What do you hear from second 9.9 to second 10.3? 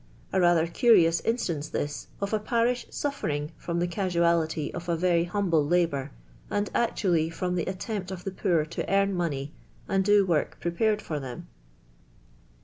d i